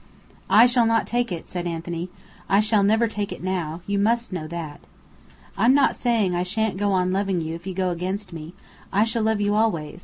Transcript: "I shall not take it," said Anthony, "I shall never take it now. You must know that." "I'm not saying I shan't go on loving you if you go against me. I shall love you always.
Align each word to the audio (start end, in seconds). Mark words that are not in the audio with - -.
"I 0.49 0.65
shall 0.65 0.87
not 0.87 1.05
take 1.05 1.31
it," 1.31 1.47
said 1.47 1.67
Anthony, 1.67 2.09
"I 2.49 2.59
shall 2.59 2.81
never 2.81 3.05
take 3.05 3.31
it 3.31 3.43
now. 3.43 3.81
You 3.85 3.99
must 3.99 4.33
know 4.33 4.47
that." 4.47 4.81
"I'm 5.55 5.75
not 5.75 5.95
saying 5.95 6.33
I 6.35 6.41
shan't 6.41 6.77
go 6.77 6.91
on 6.91 7.11
loving 7.13 7.39
you 7.39 7.53
if 7.53 7.67
you 7.67 7.75
go 7.75 7.91
against 7.91 8.33
me. 8.33 8.55
I 8.91 9.03
shall 9.03 9.21
love 9.21 9.41
you 9.41 9.53
always. 9.53 9.99